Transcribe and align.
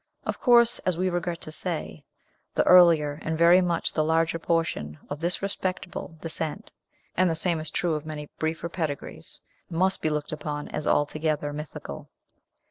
Of 0.25 0.39
course, 0.41 0.79
as 0.79 0.97
we 0.97 1.11
regret 1.11 1.41
to 1.41 1.51
say, 1.51 2.05
the 2.55 2.63
earlier 2.65 3.19
and 3.21 3.37
very 3.37 3.61
much 3.61 3.93
the 3.93 4.03
larger 4.03 4.39
portion 4.39 4.97
of 5.11 5.19
this 5.19 5.43
respectable 5.43 6.17
descent 6.21 6.71
and 7.15 7.29
the 7.29 7.35
same 7.35 7.59
is 7.59 7.69
true 7.69 7.93
of 7.93 8.03
many 8.03 8.27
briefer 8.39 8.67
pedigrees 8.67 9.41
must 9.69 10.01
be 10.01 10.09
looked 10.09 10.31
upon 10.31 10.69
as 10.69 10.87
altogether 10.87 11.53
mythical. 11.53 12.09